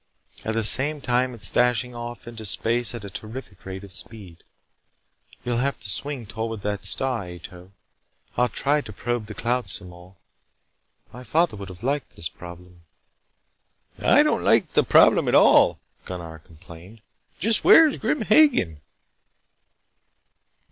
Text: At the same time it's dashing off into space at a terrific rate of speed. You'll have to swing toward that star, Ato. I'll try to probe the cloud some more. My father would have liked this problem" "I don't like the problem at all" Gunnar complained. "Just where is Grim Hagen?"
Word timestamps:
At 0.43 0.55
the 0.55 0.63
same 0.63 0.99
time 0.99 1.35
it's 1.35 1.51
dashing 1.51 1.93
off 1.93 2.27
into 2.27 2.43
space 2.43 2.95
at 2.95 3.05
a 3.05 3.09
terrific 3.11 3.63
rate 3.67 3.83
of 3.83 3.91
speed. 3.91 4.43
You'll 5.45 5.59
have 5.59 5.79
to 5.79 5.87
swing 5.91 6.25
toward 6.25 6.61
that 6.63 6.85
star, 6.85 7.25
Ato. 7.27 7.71
I'll 8.35 8.49
try 8.49 8.81
to 8.81 8.91
probe 8.91 9.27
the 9.27 9.35
cloud 9.35 9.69
some 9.69 9.89
more. 9.89 10.15
My 11.13 11.23
father 11.23 11.55
would 11.55 11.69
have 11.69 11.83
liked 11.83 12.15
this 12.15 12.29
problem" 12.29 12.81
"I 14.01 14.23
don't 14.23 14.43
like 14.43 14.73
the 14.73 14.83
problem 14.83 15.27
at 15.27 15.35
all" 15.35 15.79
Gunnar 16.05 16.39
complained. 16.39 17.01
"Just 17.37 17.63
where 17.63 17.87
is 17.87 17.99
Grim 17.99 18.23
Hagen?" 18.23 18.81